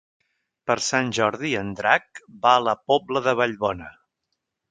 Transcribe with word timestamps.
Per 0.69 0.75
Sant 0.85 1.11
Jordi 1.17 1.51
en 1.59 1.69
Drac 1.81 2.23
va 2.47 2.55
a 2.55 2.63
la 2.69 2.75
Pobla 2.91 3.25
de 3.27 3.37
Vallbona. 3.43 3.93